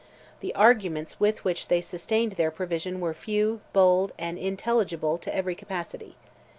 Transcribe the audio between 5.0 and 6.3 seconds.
to every capacity.